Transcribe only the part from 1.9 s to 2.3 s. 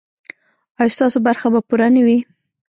نه وي؟